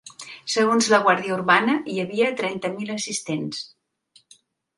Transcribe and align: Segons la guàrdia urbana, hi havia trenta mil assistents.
Segons 0.51 0.87
la 0.93 0.99
guàrdia 1.07 1.35
urbana, 1.35 1.75
hi 1.91 1.99
havia 2.05 2.31
trenta 2.41 2.73
mil 2.79 2.91
assistents. 2.95 3.61